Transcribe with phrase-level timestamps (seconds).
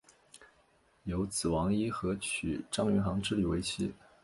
[1.03, 3.93] 有子王尹和娶张云航之女为妻。